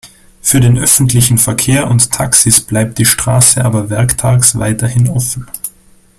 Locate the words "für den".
0.41-0.79